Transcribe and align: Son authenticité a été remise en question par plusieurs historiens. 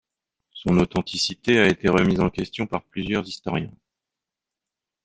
Son 0.49 0.79
authenticité 0.79 1.59
a 1.59 1.67
été 1.67 1.87
remise 1.87 2.21
en 2.21 2.31
question 2.31 2.65
par 2.65 2.81
plusieurs 2.85 3.27
historiens. 3.27 3.69